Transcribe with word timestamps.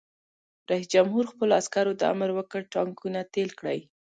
رئیس 0.69 0.85
جمهور 0.93 1.25
خپلو 1.31 1.51
عسکرو 1.61 1.97
ته 1.99 2.03
امر 2.13 2.29
وکړ؛ 2.35 2.61
ټانکونه 2.73 3.19
تېل 3.33 3.49
کړئ! 3.59 3.79